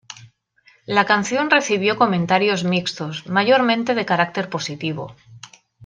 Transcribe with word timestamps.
La 0.87 1.05
canción 1.05 1.51
recibió 1.51 1.95
comentarios 1.95 2.63
mixtos, 2.63 3.27
mayormente 3.27 3.93
de 3.93 4.03
carácter 4.03 4.49
positivo. 4.49 5.15